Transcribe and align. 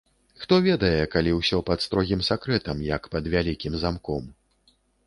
Хто 0.43 0.55
ведае, 0.67 0.99
калі 1.17 1.35
ўсё 1.35 1.59
пад 1.69 1.85
строгім 1.87 2.25
сакрэтам, 2.31 2.77
як 2.97 3.03
пад 3.17 3.33
вялікім 3.37 3.73
замком. 3.87 4.23